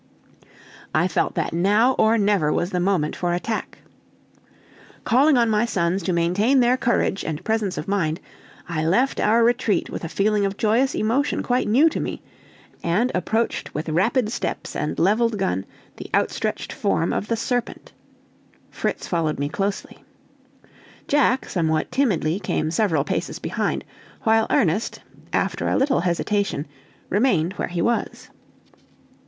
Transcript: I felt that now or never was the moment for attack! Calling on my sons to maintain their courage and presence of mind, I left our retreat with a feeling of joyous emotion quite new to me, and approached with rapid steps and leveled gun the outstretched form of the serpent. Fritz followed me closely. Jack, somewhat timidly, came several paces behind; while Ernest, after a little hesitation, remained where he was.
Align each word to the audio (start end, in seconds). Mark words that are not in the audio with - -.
I 0.95 1.07
felt 1.07 1.35
that 1.35 1.53
now 1.53 1.91
or 1.93 2.17
never 2.17 2.51
was 2.51 2.71
the 2.71 2.79
moment 2.79 3.15
for 3.15 3.35
attack! 3.35 3.77
Calling 5.03 5.37
on 5.37 5.47
my 5.47 5.63
sons 5.63 6.01
to 6.01 6.11
maintain 6.11 6.59
their 6.59 6.75
courage 6.75 7.23
and 7.23 7.43
presence 7.43 7.77
of 7.77 7.87
mind, 7.87 8.19
I 8.67 8.83
left 8.83 9.19
our 9.19 9.43
retreat 9.43 9.91
with 9.91 10.03
a 10.03 10.09
feeling 10.09 10.43
of 10.43 10.57
joyous 10.57 10.95
emotion 10.95 11.43
quite 11.43 11.67
new 11.67 11.87
to 11.89 11.99
me, 11.99 12.23
and 12.81 13.11
approached 13.13 13.75
with 13.75 13.89
rapid 13.89 14.31
steps 14.31 14.75
and 14.75 14.97
leveled 14.97 15.37
gun 15.37 15.67
the 15.97 16.09
outstretched 16.15 16.73
form 16.73 17.13
of 17.13 17.27
the 17.27 17.37
serpent. 17.37 17.91
Fritz 18.71 19.05
followed 19.07 19.37
me 19.37 19.49
closely. 19.49 19.99
Jack, 21.07 21.47
somewhat 21.47 21.91
timidly, 21.91 22.39
came 22.39 22.71
several 22.71 23.03
paces 23.03 23.37
behind; 23.37 23.83
while 24.23 24.47
Ernest, 24.49 24.99
after 25.31 25.67
a 25.67 25.77
little 25.77 25.99
hesitation, 25.99 26.65
remained 27.11 27.53
where 27.53 27.67
he 27.67 27.83
was. 27.83 28.31